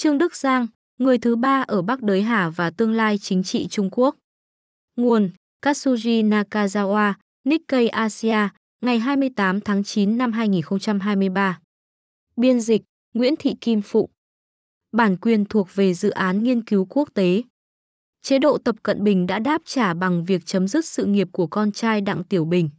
[0.00, 0.66] Trương Đức Giang,
[0.98, 4.16] người thứ ba ở Bắc Đới Hà và tương lai chính trị Trung Quốc.
[4.96, 5.30] Nguồn
[5.62, 7.12] Katsuji Nakazawa,
[7.44, 8.48] Nikkei Asia,
[8.80, 11.60] ngày 28 tháng 9 năm 2023.
[12.36, 12.82] Biên dịch
[13.14, 14.10] Nguyễn Thị Kim Phụng.
[14.92, 17.42] Bản quyền thuộc về dự án nghiên cứu quốc tế.
[18.22, 21.46] Chế độ Tập Cận Bình đã đáp trả bằng việc chấm dứt sự nghiệp của
[21.46, 22.70] con trai Đặng Tiểu Bình.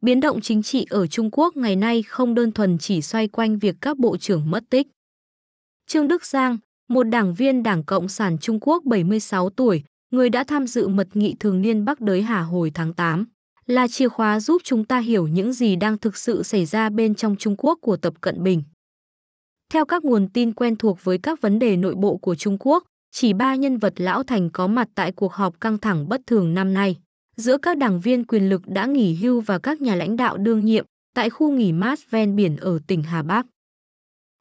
[0.00, 3.58] Biến động chính trị ở Trung Quốc ngày nay không đơn thuần chỉ xoay quanh
[3.58, 4.86] việc các bộ trưởng mất tích.
[5.88, 6.58] Trương Đức Giang,
[6.88, 11.08] một đảng viên Đảng Cộng sản Trung Quốc 76 tuổi, người đã tham dự mật
[11.14, 13.26] nghị thường niên Bắc Đới Hà hồi tháng 8,
[13.66, 17.14] là chìa khóa giúp chúng ta hiểu những gì đang thực sự xảy ra bên
[17.14, 18.62] trong Trung Quốc của Tập Cận Bình.
[19.72, 22.84] Theo các nguồn tin quen thuộc với các vấn đề nội bộ của Trung Quốc,
[23.10, 26.54] chỉ ba nhân vật lão thành có mặt tại cuộc họp căng thẳng bất thường
[26.54, 26.96] năm nay
[27.36, 30.64] giữa các đảng viên quyền lực đã nghỉ hưu và các nhà lãnh đạo đương
[30.64, 33.46] nhiệm tại khu nghỉ mát ven biển ở tỉnh Hà Bắc.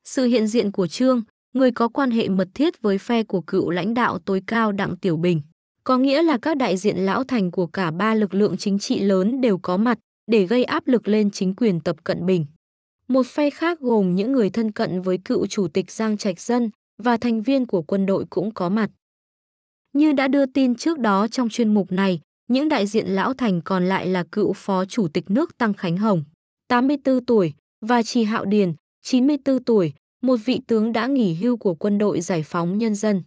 [0.03, 1.21] Sự hiện diện của Trương,
[1.53, 4.97] người có quan hệ mật thiết với phe của cựu lãnh đạo tối cao Đặng
[4.97, 5.41] Tiểu Bình,
[5.83, 8.99] có nghĩa là các đại diện lão thành của cả ba lực lượng chính trị
[8.99, 9.99] lớn đều có mặt
[10.31, 12.45] để gây áp lực lên chính quyền Tập Cận Bình.
[13.07, 16.69] Một phe khác gồm những người thân cận với cựu chủ tịch Giang Trạch Dân
[17.03, 18.89] và thành viên của quân đội cũng có mặt.
[19.93, 23.61] Như đã đưa tin trước đó trong chuyên mục này, những đại diện lão thành
[23.61, 26.23] còn lại là cựu phó chủ tịch nước Tăng Khánh Hồng,
[26.67, 27.53] 84 tuổi,
[27.85, 28.73] và Trì Hạo Điền,
[29.03, 29.93] 94 tuổi,
[30.27, 33.23] một vị tướng đã nghỉ hưu của quân đội giải phóng nhân dân.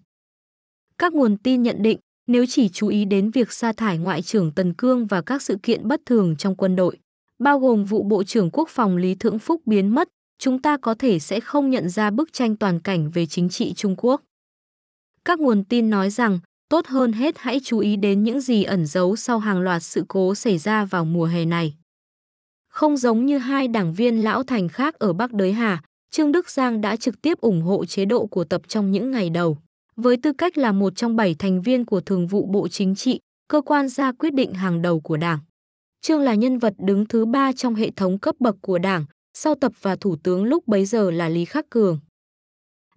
[0.98, 4.53] Các nguồn tin nhận định, nếu chỉ chú ý đến việc sa thải Ngoại trưởng
[4.53, 6.98] Tần Cương và các sự kiện bất thường trong quân đội,
[7.39, 10.95] bao gồm vụ Bộ trưởng Quốc phòng Lý Thượng Phúc biến mất, chúng ta có
[10.95, 14.23] thể sẽ không nhận ra bức tranh toàn cảnh về chính trị Trung Quốc.
[15.25, 18.87] Các nguồn tin nói rằng, tốt hơn hết hãy chú ý đến những gì ẩn
[18.87, 21.75] giấu sau hàng loạt sự cố xảy ra vào mùa hè này.
[22.69, 26.50] Không giống như hai đảng viên lão thành khác ở Bắc Đới Hà, Trương Đức
[26.50, 29.58] Giang đã trực tiếp ủng hộ chế độ của tập trong những ngày đầu.
[29.97, 33.20] Với tư cách là một trong bảy thành viên của Thường vụ Bộ Chính trị,
[33.48, 35.38] cơ quan ra quyết định hàng đầu của Đảng.
[36.00, 39.04] Trương là nhân vật đứng thứ ba trong hệ thống cấp bậc của Đảng,
[39.34, 42.00] sau tập và Thủ tướng lúc bấy giờ là Lý Khắc Cường.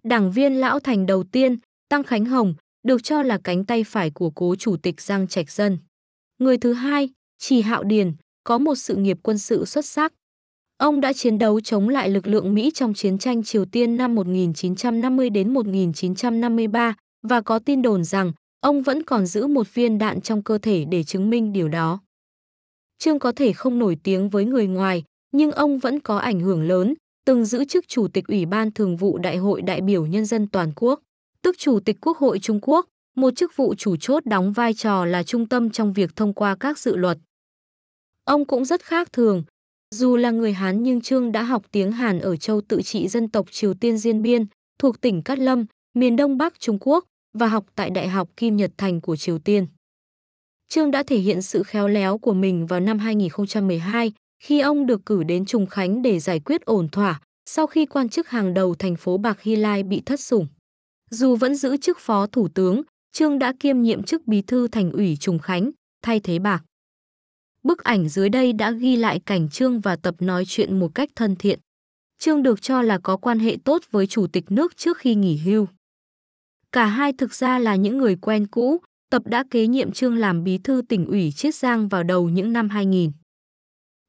[0.04, 1.58] Đảng viên lão thành đầu tiên,
[1.90, 2.54] Tăng Khánh Hồng,
[2.88, 5.78] được cho là cánh tay phải của cố chủ tịch Giang Trạch Dân.
[6.40, 8.14] Người thứ hai, Trì Hạo Điền,
[8.44, 10.14] có một sự nghiệp quân sự xuất sắc.
[10.78, 14.16] Ông đã chiến đấu chống lại lực lượng Mỹ trong chiến tranh Triều Tiên năm
[14.16, 16.96] 1950 đến 1953
[17.28, 20.86] và có tin đồn rằng ông vẫn còn giữ một viên đạn trong cơ thể
[20.86, 22.00] để chứng minh điều đó.
[23.00, 26.68] Trương có thể không nổi tiếng với người ngoài, nhưng ông vẫn có ảnh hưởng
[26.68, 26.94] lớn,
[27.26, 30.48] từng giữ chức Chủ tịch Ủy ban Thường vụ Đại hội đại biểu Nhân dân
[30.48, 31.00] Toàn quốc
[31.44, 35.06] tức Chủ tịch Quốc hội Trung Quốc, một chức vụ chủ chốt đóng vai trò
[35.06, 37.18] là trung tâm trong việc thông qua các dự luật.
[38.24, 39.44] Ông cũng rất khác thường.
[39.94, 43.30] Dù là người Hán nhưng Trương đã học tiếng Hàn ở châu tự trị dân
[43.30, 44.46] tộc Triều Tiên Diên Biên,
[44.80, 47.06] thuộc tỉnh Cát Lâm, miền Đông Bắc Trung Quốc
[47.38, 49.68] và học tại Đại học Kim Nhật Thành của Triều Tiên.
[50.70, 54.12] Trương đã thể hiện sự khéo léo của mình vào năm 2012
[54.44, 58.10] khi ông được cử đến Trùng Khánh để giải quyết ổn thỏa sau khi quan
[58.10, 60.48] chức hàng đầu thành phố Bạc Hy Lai bị thất sủng.
[61.10, 64.92] Dù vẫn giữ chức phó thủ tướng, Trương đã kiêm nhiệm chức bí thư thành
[64.92, 65.72] ủy Trùng Khánh,
[66.02, 66.64] thay thế bạc.
[67.64, 71.10] Bức ảnh dưới đây đã ghi lại cảnh Trương và Tập nói chuyện một cách
[71.16, 71.60] thân thiện.
[72.20, 75.38] Trương được cho là có quan hệ tốt với chủ tịch nước trước khi nghỉ
[75.38, 75.68] hưu.
[76.72, 78.78] Cả hai thực ra là những người quen cũ,
[79.10, 82.54] Tập đã kế nhiệm Trương làm bí thư tỉnh ủy Chiết Giang vào đầu những
[82.54, 83.12] năm 2000.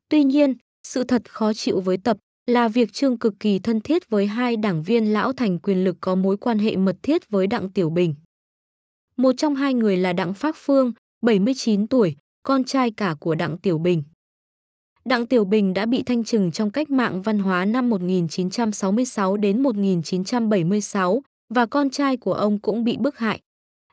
[0.09, 2.17] Tuy nhiên, sự thật khó chịu với Tập
[2.47, 5.97] là việc Trương cực kỳ thân thiết với hai đảng viên lão thành quyền lực
[6.01, 8.15] có mối quan hệ mật thiết với Đặng Tiểu Bình.
[9.17, 13.59] Một trong hai người là Đặng Phác Phương, 79 tuổi, con trai cả của Đặng
[13.59, 14.03] Tiểu Bình.
[15.05, 19.63] Đặng Tiểu Bình đã bị thanh trừng trong cách mạng văn hóa năm 1966 đến
[19.63, 21.23] 1976
[21.55, 23.41] và con trai của ông cũng bị bức hại.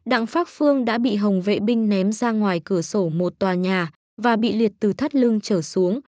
[0.05, 3.53] Đặng Phác Phương đã bị Hồng vệ binh ném ra ngoài cửa sổ một tòa
[3.53, 3.91] nhà
[4.21, 5.99] và bị liệt từ thắt lưng trở xuống,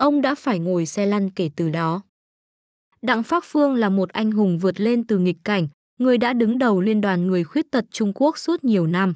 [0.00, 2.02] Ông đã phải ngồi xe lăn kể từ đó.
[3.02, 5.68] Đặng Phác Phương là một anh hùng vượt lên từ nghịch cảnh,
[5.98, 9.14] người đã đứng đầu Liên đoàn Người Khuyết tật Trung Quốc suốt nhiều năm.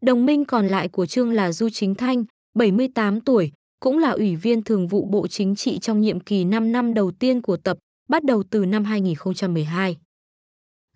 [0.00, 4.36] Đồng minh còn lại của Trương là Du Chính Thanh, 78 tuổi, cũng là ủy
[4.36, 7.78] viên thường vụ Bộ Chính trị trong nhiệm kỳ 5 năm đầu tiên của tập,
[8.08, 9.96] bắt đầu từ năm 2012.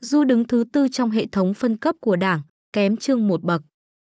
[0.01, 2.41] Du đứng thứ tư trong hệ thống phân cấp của đảng,
[2.73, 3.63] kém Trương một bậc.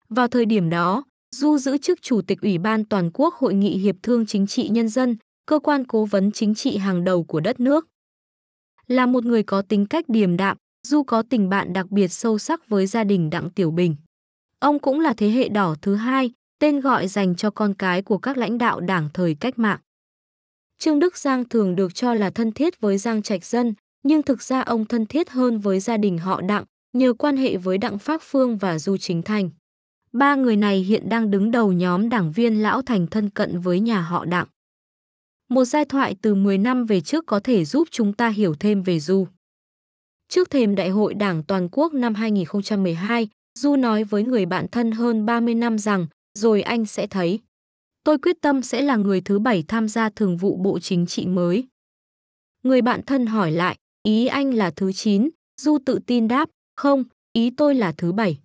[0.09, 3.77] Vào thời điểm đó, Du giữ chức Chủ tịch Ủy ban Toàn quốc Hội nghị
[3.79, 5.17] Hiệp thương Chính trị Nhân dân,
[5.47, 7.87] cơ quan cố vấn chính trị hàng đầu của đất nước.
[8.87, 12.39] Là một người có tính cách điềm đạm, Du có tình bạn đặc biệt sâu
[12.39, 13.97] sắc với gia đình Đặng Tiểu Bình.
[14.65, 18.19] Ông cũng là thế hệ đỏ thứ hai, tên gọi dành cho con cái của
[18.19, 19.79] các lãnh đạo đảng thời cách mạng.
[20.79, 24.43] Trương Đức Giang thường được cho là thân thiết với Giang Trạch Dân, Nhưng thực
[24.43, 27.99] ra ông thân thiết hơn với gia đình họ Đặng, nhờ quan hệ với Đặng
[27.99, 29.51] Phác Phương và Du Chính Thành.
[30.13, 33.81] Ba người này hiện đang đứng đầu nhóm đảng viên lão thành thân cận với
[33.81, 34.47] nhà họ Đặng.
[35.49, 38.83] Một giai thoại từ 10 năm về trước có thể giúp chúng ta hiểu thêm
[38.83, 39.27] về Du.
[40.29, 43.29] Trước thềm Đại hội Đảng Toàn quốc năm 2012,
[43.59, 46.07] Du nói với người bạn thân hơn 30 năm rằng,
[46.39, 47.41] rồi anh sẽ thấy.
[48.05, 51.27] Tôi quyết tâm sẽ là người thứ bảy tham gia thường vụ Bộ Chính trị
[51.27, 51.65] mới.
[52.63, 55.31] Người bạn thân hỏi lại, ý anh là thứ 9,
[55.61, 58.39] Du tự tin đáp, không, ý tôi là thứ bảy.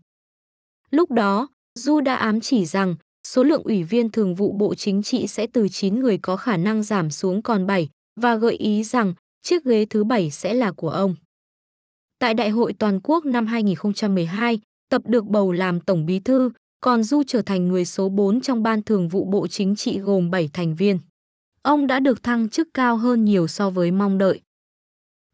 [0.90, 2.96] Lúc đó, Du đã ám chỉ rằng
[3.28, 6.58] số lượng ủy viên thường vụ Bộ Chính trị sẽ từ 9 người có khả
[6.58, 7.90] năng giảm xuống còn 7
[8.22, 11.16] và gợi ý rằng chiếc ghế thứ 7 sẽ là của ông.
[12.20, 14.60] Tại Đại hội Toàn quốc năm 2012,
[14.90, 16.52] Tập được bầu làm Tổng Bí thư,
[16.82, 20.32] còn Du trở thành người số 4 trong Ban Thường vụ Bộ Chính trị gồm
[20.32, 21.00] 7 thành viên.
[21.62, 24.42] Ông đã được thăng chức cao hơn nhiều so với mong đợi.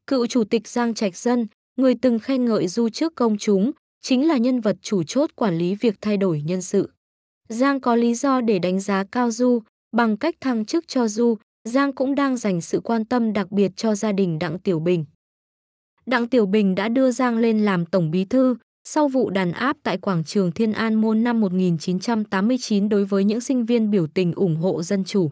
[0.07, 3.72] Cựu Chủ tịch Giang Trạch Dân, người từng khen ngợi Du trước công chúng,
[4.02, 6.92] chính là nhân vật chủ chốt quản lý việc thay đổi nhân sự.
[7.50, 9.60] Giang có lý do để đánh giá cao Du,
[9.92, 13.72] bằng cách thăng chức cho Du, Giang cũng đang dành sự quan tâm đặc biệt
[13.75, 15.06] cho gia đình Đặng Tiểu Bình.
[16.06, 18.56] Đặng Tiểu Bình đã đưa Giang lên làm tổng bí thư
[18.87, 23.41] sau vụ đàn áp tại quảng trường Thiên An Môn năm 1989 đối với những
[23.41, 25.31] sinh viên biểu tình ủng hộ dân chủ.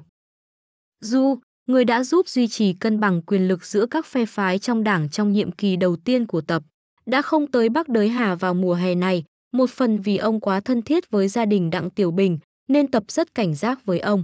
[1.02, 4.84] Du, người đã giúp duy trì cân bằng quyền lực giữa các phe phái trong
[4.84, 6.64] đảng trong nhiệm kỳ đầu tiên của tập,
[7.06, 9.24] đã không tới Bắc Đới Hà vào mùa hè này,
[9.54, 13.04] một phần vì ông quá thân thiết với gia đình Đặng Tiểu Bình nên tập
[13.08, 14.24] rất cảnh giác với ông.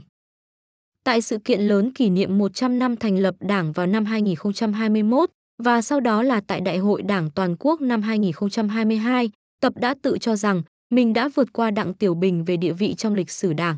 [1.04, 5.30] Tại sự kiện lớn kỷ niệm 100 năm thành lập đảng vào năm 2021
[5.64, 9.30] và sau đó là tại Đại hội Đảng Toàn quốc năm 2022,
[9.62, 12.94] Tập đã tự cho rằng mình đã vượt qua Đặng Tiểu Bình về địa vị
[12.94, 13.78] trong lịch sử đảng.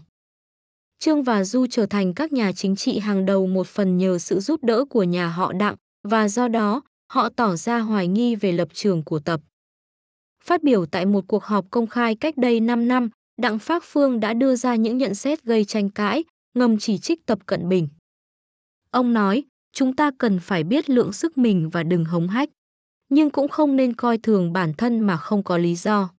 [1.00, 4.40] Trương và Du trở thành các nhà chính trị hàng đầu một phần nhờ sự
[4.40, 5.76] giúp đỡ của nhà họ Đặng
[6.08, 6.82] và do đó
[7.12, 9.42] họ tỏ ra hoài nghi về lập trường của Tập.
[10.44, 13.10] Phát biểu tại một cuộc họp công khai cách đây 5 năm,
[13.42, 16.24] Đặng Phác Phương đã đưa ra những nhận xét gây tranh cãi,
[16.54, 17.88] ngầm chỉ trích Tập Cận Bình.
[18.92, 19.44] Ông nói,
[19.74, 22.50] chúng ta cần phải biết lượng sức mình và đừng hống hách.
[23.10, 26.10] Nhưng cũng không nên coi thường bản thân mà không có lý do.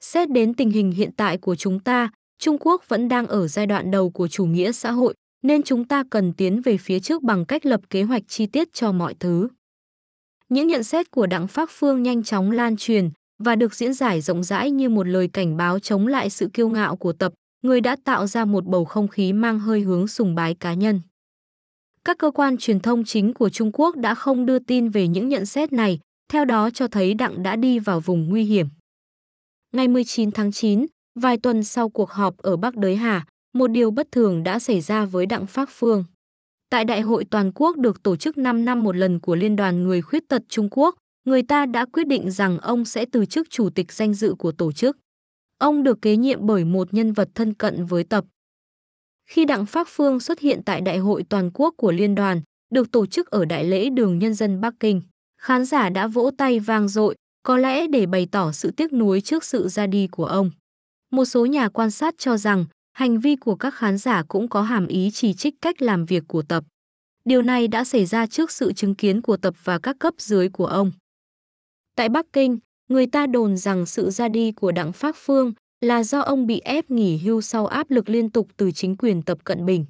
[0.00, 3.66] Xét đến tình hình hiện tại của chúng ta, Trung Quốc vẫn đang ở giai
[3.66, 7.22] đoạn đầu của chủ nghĩa xã hội, nên chúng ta cần tiến về phía trước
[7.22, 9.48] bằng cách lập kế hoạch chi tiết cho mọi thứ.
[10.48, 14.20] Những nhận xét của Đặng Pháp Phương nhanh chóng lan truyền và được diễn giải
[14.20, 17.32] rộng rãi như một lời cảnh báo chống lại sự kiêu ngạo của tập,
[17.62, 21.00] người đã tạo ra một bầu không khí mang hơi hướng sùng bái cá nhân.
[22.06, 25.28] Các cơ quan truyền thông chính của Trung Quốc đã không đưa tin về những
[25.28, 25.98] nhận xét này,
[26.32, 28.68] theo đó cho thấy Đặng đã đi vào vùng nguy hiểm.
[29.72, 30.86] Ngày 19 tháng 9,
[31.20, 34.80] vài tuần sau cuộc họp ở Bắc Đới Hà, một điều bất thường đã xảy
[34.80, 36.04] ra với Đặng Phác Phương.
[36.70, 39.82] Tại Đại hội Toàn quốc được tổ chức 5 năm một lần của Liên đoàn
[39.82, 40.94] Người Khuyết tật Trung Quốc,
[41.24, 44.52] người ta đã quyết định rằng ông sẽ từ chức chủ tịch danh dự của
[44.52, 44.98] tổ chức.
[45.58, 48.24] Ông được kế nhiệm bởi một nhân vật thân cận với tập.
[49.26, 52.40] Khi Đặng Pháp Phương xuất hiện tại Đại hội Toàn quốc của Liên đoàn,
[52.70, 55.02] được tổ chức ở Đại lễ Đường Nhân dân Bắc Kinh,
[55.40, 59.20] khán giả đã vỗ tay vang dội, có lẽ để bày tỏ sự tiếc nuối
[59.20, 60.50] trước sự ra đi của ông.
[61.10, 64.62] Một số nhà quan sát cho rằng hành vi của các khán giả cũng có
[64.62, 66.64] hàm ý chỉ trích cách làm việc của tập.
[67.24, 70.48] Điều này đã xảy ra trước sự chứng kiến của tập và các cấp dưới
[70.48, 70.92] của ông.
[71.96, 72.58] Tại Bắc Kinh,
[72.88, 75.52] người ta đồn rằng sự ra đi của Đặng Pháp Phương
[75.86, 79.22] là do ông bị ép nghỉ hưu sau áp lực liên tục từ chính quyền
[79.22, 79.84] Tập Cận Bình.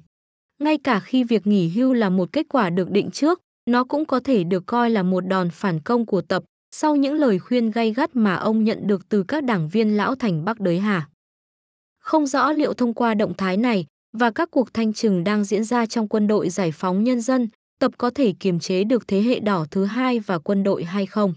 [0.61, 4.05] Ngay cả khi việc nghỉ hưu là một kết quả được định trước, nó cũng
[4.05, 6.43] có thể được coi là một đòn phản công của Tập
[6.75, 10.15] sau những lời khuyên gay gắt mà ông nhận được từ các đảng viên lão
[10.15, 11.07] thành Bắc Đới Hà.
[11.99, 13.85] Không rõ liệu thông qua động thái này
[14.17, 17.47] và các cuộc thanh trừng đang diễn ra trong quân đội giải phóng nhân dân,
[17.79, 21.05] Tập có thể kiềm chế được thế hệ đỏ thứ hai và quân đội hay
[21.05, 21.33] không.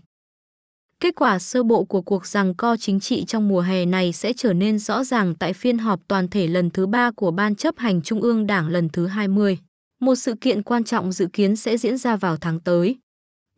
[1.00, 4.33] Kết quả sơ bộ của cuộc giằng co chính trị trong mùa hè này sẽ
[4.33, 7.75] trở nên rõ ràng tại phiên họp toàn thể lần thứ ba của Ban chấp
[7.78, 9.59] hành Trung ương Đảng lần thứ 20.
[10.00, 12.97] Một sự kiện quan trọng dự kiến sẽ diễn ra vào tháng tới.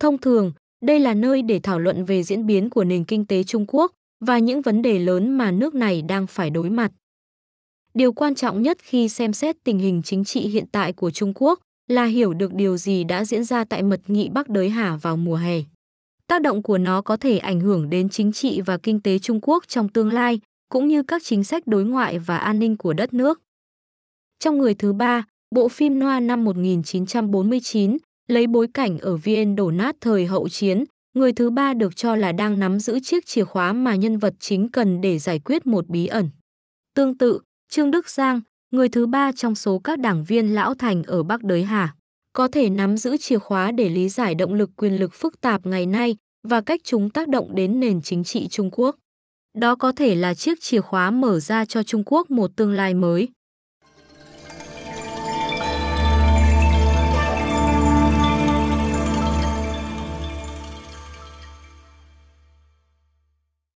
[0.01, 0.53] Thông thường,
[0.85, 3.93] đây là nơi để thảo luận về diễn biến của nền kinh tế Trung Quốc
[4.21, 6.93] và những vấn đề lớn mà nước này đang phải đối mặt.
[7.95, 11.33] Điều quan trọng nhất khi xem xét tình hình chính trị hiện tại của Trung
[11.35, 14.97] Quốc là hiểu được điều gì đã diễn ra tại mật nghị Bắc Đới Hà
[14.97, 15.63] vào mùa hè.
[16.33, 19.41] Tác động của nó có thể ảnh hưởng đến chính trị và kinh tế Trung
[19.43, 22.93] Quốc trong tương lai, cũng như các chính sách đối ngoại và an ninh của
[22.93, 23.41] đất nước.
[24.39, 25.25] Trong người thứ ba,
[25.55, 27.97] bộ phim Noa năm 1949
[28.29, 30.85] lấy bối cảnh ở Viên đổ nát thời hậu chiến,
[31.15, 34.35] người thứ ba được cho là đang nắm giữ chiếc chìa khóa mà nhân vật
[34.39, 36.31] chính cần để giải quyết một bí ẩn.
[36.95, 41.03] Tương tự, Trương Đức Giang, người thứ ba trong số các đảng viên lão thành
[41.03, 41.95] ở Bắc Đới Hà,
[42.33, 45.67] có thể nắm giữ chìa khóa để lý giải động lực quyền lực phức tạp
[45.67, 46.17] ngày nay
[46.49, 48.97] và cách chúng tác động đến nền chính trị Trung Quốc.
[49.59, 52.95] Đó có thể là chiếc chìa khóa mở ra cho Trung Quốc một tương lai
[52.95, 53.29] mới.